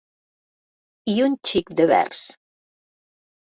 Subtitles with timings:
[1.13, 2.27] I un xic de vers.